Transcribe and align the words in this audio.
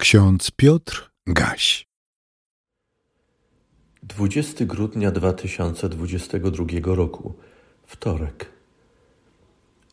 Ksiądz 0.00 0.50
Piotr 0.50 1.10
Gaś 1.26 1.86
20 4.02 4.64
grudnia 4.64 5.10
2022 5.10 6.64
roku, 6.84 7.34
wtorek. 7.86 8.46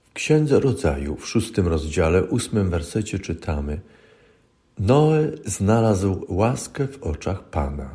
W 0.09 0.13
Księdze 0.13 0.59
Rodzaju, 0.59 1.15
w 1.15 1.28
szóstym 1.28 1.67
rozdziale, 1.67 2.23
ósmym 2.23 2.70
wersecie 2.70 3.20
czytamy 3.20 3.79
Noe 4.79 5.31
znalazł 5.46 6.26
łaskę 6.29 6.87
w 6.87 7.03
oczach 7.03 7.44
Pana. 7.44 7.89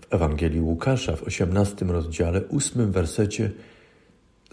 W 0.00 0.14
Ewangelii 0.14 0.60
Łukasza, 0.60 1.16
w 1.16 1.22
osiemnastym 1.22 1.90
rozdziale, 1.90 2.46
ósmym 2.46 2.92
wersecie 2.92 3.50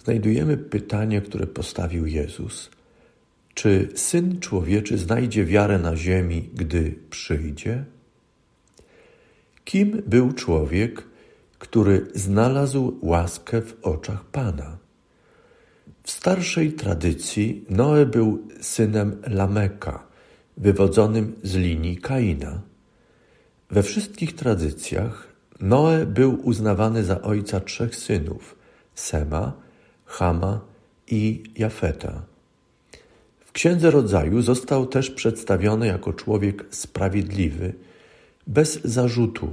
znajdujemy 0.04 0.57
pytanie, 0.57 1.21
które 1.21 1.47
postawił 1.47 2.05
Jezus– 2.05 2.70
czy 3.56 3.90
syn 3.96 4.40
człowieczy 4.40 4.98
znajdzie 4.98 5.46
wiarę 5.46 5.80
na 5.80 5.96
ziemi, 5.96 6.50
gdy 6.54 6.96
przyjdzie? 7.10 7.86
Kim 9.66 10.02
był 10.08 10.32
człowiek, 10.32 11.04
który 11.60 12.08
znalazł 12.16 12.99
łaskę 13.02 13.62
w 13.62 13.77
oczach 13.82 14.26
Pana? 14.26 14.77
W 16.04 16.12
starszej 16.12 16.73
tradycji 16.73 17.66
Noe 17.70 18.05
był 18.05 18.48
synem 18.62 19.22
Lameka, 19.27 20.08
wywodzonym 20.58 21.35
z 21.44 21.55
linii 21.55 21.98
Kaina. 21.98 22.62
We 23.72 23.84
wszystkich 23.84 24.35
tradycjach 24.35 25.27
Noe 25.60 26.05
był 26.05 26.40
uznawany 26.44 27.04
za 27.04 27.22
ojca 27.22 27.60
trzech 27.60 27.96
synów: 27.96 28.55
Sema, 28.96 29.54
Hama 30.05 30.62
i 31.08 31.44
Jafeta. 31.58 32.34
Księdze 33.55 33.91
Rodzaju 33.91 34.41
został 34.41 34.86
też 34.86 35.12
przedstawiony 35.12 35.88
jako 35.88 36.13
człowiek 36.13 36.66
sprawiedliwy, 36.70 37.73
bez 38.48 38.82
zarzutu, 38.84 39.48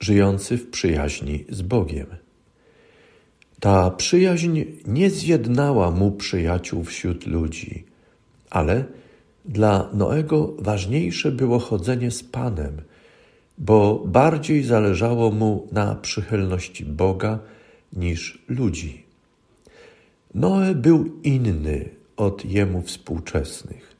żyjący 0.00 0.58
w 0.58 0.70
przyjaźni 0.70 1.44
z 1.48 1.62
Bogiem. 1.62 2.06
Ta 3.60 3.90
przyjaźń 3.90 4.60
nie 4.86 5.10
zjednała 5.10 5.90
mu 5.90 6.12
przyjaciół 6.12 6.84
wśród 6.84 7.26
ludzi, 7.26 7.84
ale 8.50 8.84
dla 9.44 9.90
Noego 9.92 10.54
ważniejsze 10.58 11.32
było 11.32 11.58
chodzenie 11.58 12.10
z 12.10 12.22
Panem, 12.22 12.82
bo 13.58 14.02
bardziej 14.06 14.62
zależało 14.62 15.30
mu 15.30 15.68
na 15.72 15.94
przychylności 15.94 16.84
Boga 16.84 17.38
niż 17.92 18.44
ludzi. 18.48 19.04
Noe 20.34 20.74
był 20.74 21.20
inny 21.22 22.03
od 22.16 22.44
jemu 22.44 22.82
współczesnych. 22.82 23.96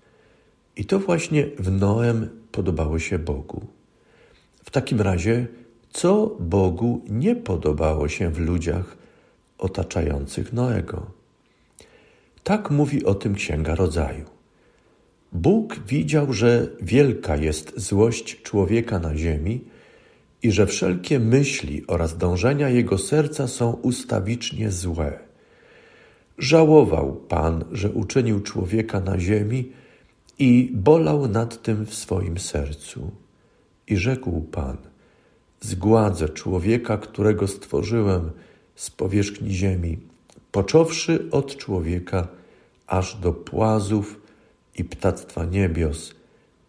I 0.77 0.85
to 0.85 0.99
właśnie 0.99 1.47
w 1.59 1.71
Noem 1.71 2.29
podobało 2.53 2.99
się 2.99 3.19
Bogu. 3.19 3.67
W 4.65 4.71
takim 4.71 5.01
razie, 5.01 5.47
co 5.93 6.37
Bogu 6.41 7.03
nie 7.09 7.37
podobało 7.37 8.09
się 8.09 8.31
w 8.31 8.39
ludziach 8.39 8.97
otaczających 9.59 10.53
Noego? 10.53 11.07
Tak 12.45 12.71
mówi 12.71 13.05
o 13.05 13.15
tym 13.15 13.35
Księga 13.35 13.75
Rodzaju. 13.75 14.25
Bóg 15.33 15.79
widział, 15.87 16.33
że 16.33 16.69
wielka 16.83 17.37
jest 17.37 17.73
złość 17.77 18.43
człowieka 18.43 18.99
na 18.99 19.17
ziemi 19.17 19.65
i 20.43 20.53
że 20.53 20.67
wszelkie 20.67 21.21
myśli 21.21 21.85
oraz 21.87 22.19
dążenia 22.19 22.69
jego 22.69 22.99
serca 22.99 23.49
są 23.49 23.73
ustawicznie 23.73 24.71
złe. 24.71 25.19
Żałował 26.39 27.15
Pan, 27.15 27.65
że 27.73 27.91
uczynił 27.91 28.41
człowieka 28.41 29.01
na 29.01 29.19
ziemi 29.19 29.73
i 30.39 30.71
bolał 30.75 31.29
nad 31.29 31.63
tym 31.63 31.87
w 31.87 31.95
swoim 31.95 32.39
sercu. 32.39 33.11
I 33.87 33.97
rzekł 33.97 34.41
Pan: 34.41 34.77
Zgładzę 35.61 36.29
człowieka, 36.29 36.99
którego 36.99 37.49
stworzyłem 37.49 38.31
z 38.75 38.91
powierzchni 38.91 39.51
ziemi, 39.51 39.99
począwszy 40.53 41.29
od 41.31 41.57
człowieka 41.57 42.29
aż 42.87 43.15
do 43.15 43.33
płazów 43.33 44.21
i 44.77 44.85
ptactwa 44.85 45.45
niebios, 45.45 46.15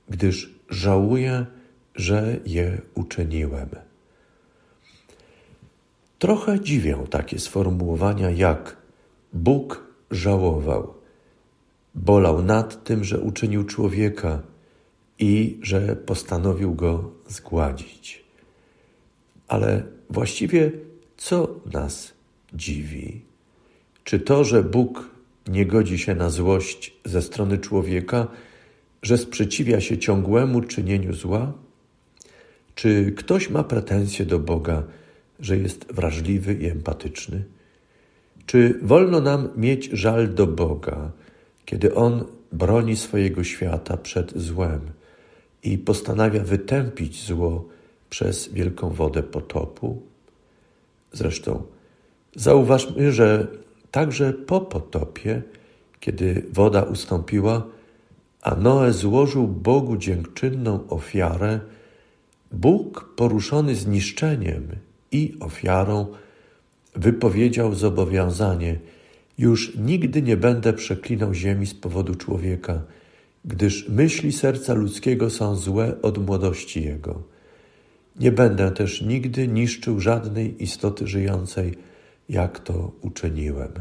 gdyż 0.09 0.55
żałuję, 0.69 1.45
że 1.95 2.39
je 2.45 2.81
uczyniłem. 2.95 3.69
Trochę 6.19 6.59
dziwię 6.59 6.97
takie 7.09 7.39
sformułowania 7.39 8.29
jak 8.29 8.77
Bóg 9.35 9.83
żałował, 10.11 10.93
bolał 11.95 12.43
nad 12.43 12.83
tym, 12.83 13.03
że 13.03 13.19
uczynił 13.19 13.63
człowieka 13.63 14.41
i 15.19 15.59
że 15.61 15.95
postanowił 15.95 16.73
go 16.73 17.11
zgładzić. 17.27 18.23
Ale 19.47 19.83
właściwie 20.09 20.71
co 21.17 21.59
nas 21.73 22.13
dziwi? 22.53 23.21
Czy 24.03 24.19
to, 24.19 24.43
że 24.43 24.63
Bóg 24.63 25.09
nie 25.47 25.65
godzi 25.65 25.97
się 25.97 26.15
na 26.15 26.29
złość 26.29 26.93
ze 27.05 27.21
strony 27.21 27.57
człowieka, 27.57 28.27
że 29.01 29.17
sprzeciwia 29.17 29.81
się 29.81 29.97
ciągłemu 29.97 30.61
czynieniu 30.61 31.13
zła? 31.13 31.53
Czy 32.75 33.11
ktoś 33.11 33.49
ma 33.49 33.63
pretensje 33.63 34.25
do 34.25 34.39
Boga, 34.39 34.83
że 35.39 35.57
jest 35.57 35.93
wrażliwy 35.93 36.53
i 36.53 36.65
empatyczny? 36.65 37.43
Czy 38.45 38.79
wolno 38.81 39.21
nam 39.21 39.49
mieć 39.57 39.89
żal 39.93 40.33
do 40.33 40.47
Boga, 40.47 41.11
kiedy 41.65 41.95
On 41.95 42.25
broni 42.51 42.95
swojego 42.95 43.43
świata 43.43 43.97
przed 43.97 44.37
złem 44.37 44.81
i 45.63 45.77
postanawia 45.77 46.43
wytępić 46.43 47.25
zło 47.25 47.65
przez 48.09 48.53
wielką 48.53 48.89
wodę 48.89 49.23
potopu? 49.23 50.01
Zresztą 51.11 51.63
zauważmy, 52.35 53.11
że 53.11 53.47
także 53.91 54.33
po 54.33 54.61
potopie, 54.61 55.41
kiedy 55.99 56.45
woda 56.53 56.81
ustąpiła, 56.83 57.67
a 58.41 58.55
Noe 58.55 58.93
złożył 58.93 59.47
Bogu 59.47 59.97
dziękczynną 59.97 60.87
ofiarę, 60.89 61.59
Bóg, 62.51 63.13
poruszony 63.15 63.75
zniszczeniem 63.75 64.67
i 65.11 65.37
ofiarą, 65.39 66.07
wypowiedział 66.95 67.75
zobowiązanie: 67.75 68.79
Już 69.37 69.75
nigdy 69.77 70.21
nie 70.21 70.37
będę 70.37 70.73
przeklinał 70.73 71.33
ziemi 71.33 71.65
z 71.65 71.73
powodu 71.73 72.15
człowieka, 72.15 72.81
gdyż 73.45 73.89
myśli 73.89 74.31
serca 74.31 74.73
ludzkiego 74.73 75.29
są 75.29 75.55
złe 75.55 76.01
od 76.01 76.17
młodości 76.17 76.83
jego. 76.83 77.23
Nie 78.19 78.31
będę 78.31 78.71
też 78.71 79.01
nigdy 79.01 79.47
niszczył 79.47 79.99
żadnej 79.99 80.63
istoty 80.63 81.07
żyjącej, 81.07 81.73
jak 82.29 82.59
to 82.59 82.91
uczyniłem. 83.01 83.71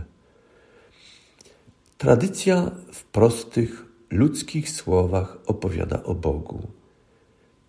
Tradycja 1.98 2.70
w 2.92 3.04
prostych, 3.04 3.84
ludzkich 4.10 4.70
słowach 4.70 5.38
opowiada 5.46 6.02
o 6.02 6.14
Bogu. 6.14 6.62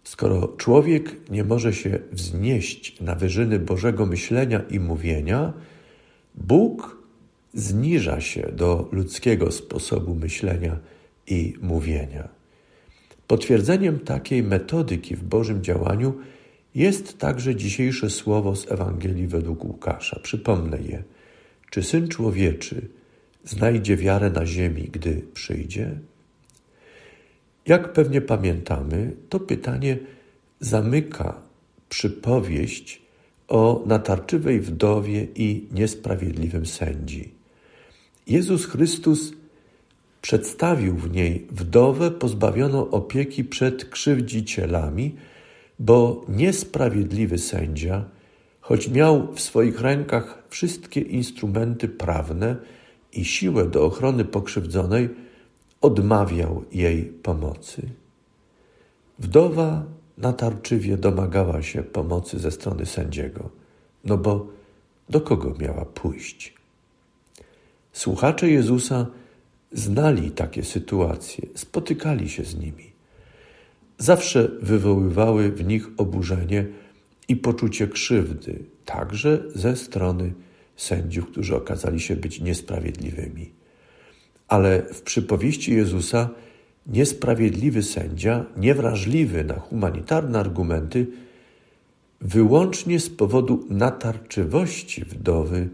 Skoro 0.06 0.48
człowiek 0.48 1.30
nie 1.30 1.44
może 1.44 1.74
się 1.74 2.00
wznieść 2.12 3.02
na 3.02 3.16
wyżyny 3.16 3.60
Bożego 3.60 4.06
myślenia 4.06 4.62
i 4.70 4.80
mówienia, 4.80 5.54
Bóg 6.36 6.98
zniża 7.54 8.22
się 8.22 8.42
do 8.42 8.90
ludzkiego 8.92 9.52
sposobu 9.52 10.16
myślenia 10.16 10.78
i 11.28 11.54
mówienia. 11.62 12.30
Potwierdzeniem 13.28 14.00
takiej 14.00 14.44
metodyki 14.44 15.16
w 15.16 15.24
Bożym 15.24 15.64
działaniu 15.64 16.14
jest 16.76 17.18
także 17.18 17.56
dzisiejsze 17.56 18.10
słowo 18.10 18.56
z 18.56 18.72
Ewangelii 18.72 19.28
według 19.28 19.66
Łukasza. 19.66 20.20
Przypomnę 20.20 20.78
je. 20.82 21.04
Czy 21.70 21.84
syn 21.84 22.08
człowieczy 22.08 22.88
znajdzie 23.44 23.98
wiarę 23.98 24.30
na 24.30 24.46
ziemi, 24.46 24.90
gdy 24.92 25.22
przyjdzie? 25.34 26.00
Jak 27.68 27.94
pewnie 27.94 28.22
pamiętamy, 28.22 29.16
to 29.30 29.40
pytanie 29.40 29.98
zamyka 30.60 31.42
przypowieść 31.90 33.02
o 33.48 33.84
natarczywej 33.86 34.60
wdowie 34.60 35.28
i 35.36 35.68
niesprawiedliwym 35.72 36.66
sędzi. 36.66 37.32
Jezus 38.28 38.66
Chrystus 38.66 39.34
przedstawił 40.22 40.96
w 40.96 41.12
niej 41.12 41.48
wdowę 41.52 42.12
pozbawioną 42.12 42.90
opieki 42.90 43.44
przed 43.44 43.86
krzywdzicielami, 43.86 45.16
bo 45.80 46.26
niesprawiedliwy 46.30 47.38
sędzia, 47.38 48.06
choć 48.62 48.90
miał 48.90 49.34
w 49.34 49.42
swoich 49.42 49.82
rękach 49.82 50.44
wszystkie 50.50 51.02
instrumenty 51.02 51.88
prawne 51.88 52.56
i 53.14 53.26
siłę 53.26 53.66
do 53.66 53.86
ochrony 53.86 54.26
pokrzywdzonej, 54.26 55.10
odmawiał 55.82 56.64
jej 56.72 57.04
pomocy. 57.06 57.82
Wdowa 59.20 59.86
natarczywie 60.18 60.98
domagała 60.98 61.62
się 61.62 61.84
pomocy 61.84 62.40
ze 62.40 62.52
strony 62.52 62.86
sędziego, 62.86 63.50
no 64.04 64.18
bo 64.18 64.48
do 65.10 65.22
kogo 65.22 65.54
miała 65.60 65.86
pójść? 65.86 66.54
Słuchacze 67.94 68.50
Jezusa 68.50 69.08
znali 69.72 70.32
takie 70.32 70.64
sytuacje, 70.64 71.48
spotykali 71.56 72.30
się 72.30 72.44
z 72.44 72.56
nimi. 72.56 72.92
zawsze 73.98 74.52
wywoływały 74.62 75.52
w 75.52 75.66
nich 75.66 75.88
oburzenie 75.98 76.66
i 77.28 77.36
poczucie 77.36 77.88
krzywdy, 77.88 78.64
także 78.86 79.44
ze 79.56 79.76
strony 79.76 80.34
sędziów, 80.76 81.26
którzy 81.32 81.56
okazali 81.56 82.00
się 82.00 82.16
być 82.16 82.42
niesprawiedliwymi. 82.42 83.52
Ale 84.48 84.82
w 84.82 85.02
przypowieści 85.02 85.74
Jezusa 85.74 86.30
niesprawiedliwy 86.88 87.84
sędzia, 87.84 88.46
niewrażliwy 88.58 89.44
na 89.44 89.60
humanitarne 89.60 90.40
argumenty, 90.40 91.08
wyłącznie 92.22 93.00
z 93.00 93.10
powodu 93.10 93.66
natarczywości 93.70 95.06
wdowy 95.06 95.70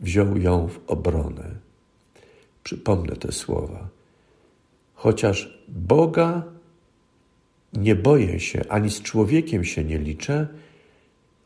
wziął 0.00 0.36
ją 0.36 0.68
w 0.68 0.80
obronę. 0.86 1.50
Przypomnę 2.64 3.16
te 3.16 3.32
słowa. 3.32 3.88
Chociaż 4.94 5.58
Boga 5.68 6.42
nie 7.72 7.94
boję 7.94 8.40
się, 8.40 8.64
ani 8.68 8.90
z 8.90 9.02
człowiekiem 9.02 9.64
się 9.64 9.84
nie 9.84 9.98
liczę, 9.98 10.48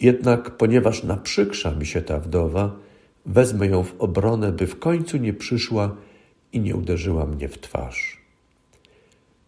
jednak 0.01 0.51
ponieważ 0.51 1.03
naprzykrza 1.03 1.71
mi 1.71 1.87
się 1.87 2.03
ta 2.03 2.21
wdowa, 2.21 2.77
wezmę 3.27 3.67
ją 3.67 3.83
w 3.83 3.95
obronę, 3.99 4.53
by 4.53 4.67
w 4.67 4.79
końcu 4.79 5.17
nie 5.17 5.33
przyszła 5.33 5.97
i 6.53 6.61
nie 6.61 6.77
uderzyła 6.77 7.27
mnie 7.27 7.49
w 7.49 7.59
twarz. 7.59 8.21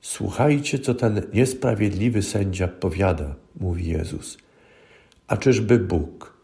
Słuchajcie, 0.01 0.79
co 0.79 0.95
ten 0.95 1.23
niesprawiedliwy 1.33 2.23
sędzia 2.23 2.69
powiada, 2.69 3.35
mówi 3.61 3.87
Jezus. 3.87 4.39
A 5.29 5.37
czyżby 5.37 5.79
Bóg 5.79 6.39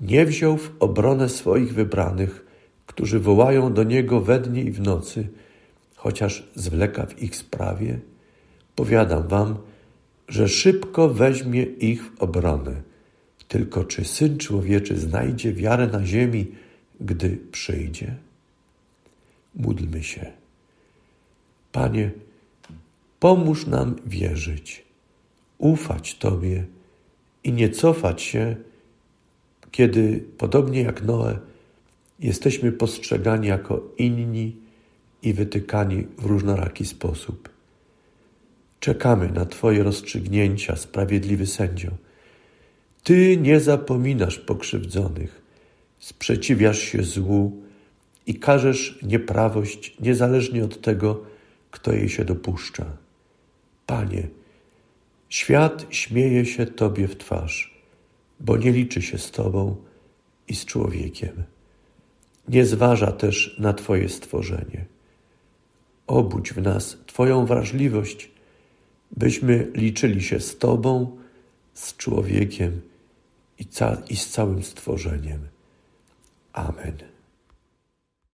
nie 0.00 0.26
wziął 0.26 0.56
w 0.56 0.72
obronę 0.80 1.28
swoich 1.28 1.74
wybranych, 1.74 2.46
którzy 2.86 3.20
wołają 3.20 3.74
do 3.74 3.82
Niego 3.84 4.20
we 4.20 4.40
dnie 4.40 4.62
i 4.62 4.70
w 4.70 4.80
nocy, 4.80 5.28
chociaż 5.96 6.48
zwleka 6.54 7.06
w 7.06 7.22
ich 7.22 7.36
sprawie? 7.36 7.98
Powiadam 8.74 9.28
wam, 9.28 9.56
że 10.28 10.48
szybko 10.48 11.08
weźmie 11.08 11.62
ich 11.62 12.04
w 12.04 12.22
obronę. 12.22 12.82
Tylko 13.48 13.84
czy 13.84 14.04
Syn 14.04 14.38
Człowieczy 14.38 14.98
znajdzie 14.98 15.52
wiarę 15.52 15.86
na 15.86 16.06
ziemi, 16.06 16.46
gdy 17.00 17.38
przyjdzie? 17.52 18.14
Módlmy 19.56 20.02
się. 20.02 20.32
Panie, 21.72 22.10
pomóż 23.20 23.66
nam 23.66 23.96
wierzyć, 24.06 24.84
ufać 25.58 26.14
Tobie 26.14 26.64
i 27.44 27.52
nie 27.52 27.70
cofać 27.70 28.22
się, 28.22 28.56
kiedy, 29.70 30.24
podobnie 30.38 30.82
jak 30.82 31.02
Noe, 31.02 31.38
jesteśmy 32.18 32.72
postrzegani 32.72 33.48
jako 33.48 33.82
inni 33.98 34.56
i 35.22 35.32
wytykani 35.32 36.06
w 36.18 36.24
różnoraki 36.24 36.84
sposób. 36.84 37.48
Czekamy 38.80 39.28
na 39.28 39.46
Twoje 39.46 39.82
rozstrzygnięcia, 39.82 40.76
sprawiedliwy 40.76 41.46
sędzio. 41.46 41.90
Ty 43.02 43.36
nie 43.36 43.60
zapominasz 43.60 44.38
pokrzywdzonych, 44.38 45.42
sprzeciwiasz 45.98 46.78
się 46.78 47.02
złu 47.02 47.63
i 48.26 48.34
karzesz 48.34 48.98
nieprawość 49.02 49.96
niezależnie 50.00 50.64
od 50.64 50.80
tego, 50.80 51.22
kto 51.70 51.92
jej 51.92 52.08
się 52.08 52.24
dopuszcza. 52.24 52.96
Panie, 53.86 54.28
świat 55.28 55.86
śmieje 55.90 56.46
się 56.46 56.66
Tobie 56.66 57.08
w 57.08 57.16
twarz, 57.16 57.80
bo 58.40 58.56
nie 58.56 58.72
liczy 58.72 59.02
się 59.02 59.18
z 59.18 59.30
Tobą 59.30 59.76
i 60.48 60.54
z 60.54 60.64
człowiekiem. 60.64 61.44
Nie 62.48 62.64
zważa 62.66 63.12
też 63.12 63.56
na 63.58 63.72
Twoje 63.72 64.08
stworzenie. 64.08 64.84
Obudź 66.06 66.52
w 66.52 66.62
nas 66.62 66.98
Twoją 67.06 67.46
wrażliwość, 67.46 68.30
byśmy 69.16 69.70
liczyli 69.74 70.22
się 70.22 70.40
z 70.40 70.58
Tobą, 70.58 71.16
z 71.74 71.96
człowiekiem 71.96 72.80
i, 73.58 73.66
ca- 73.66 74.02
i 74.10 74.16
z 74.16 74.28
całym 74.30 74.62
stworzeniem. 74.62 75.40
Amen. 76.52 77.13